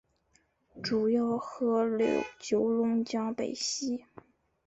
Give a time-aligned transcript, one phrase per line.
[0.81, 4.03] 主要河流九龙江北溪。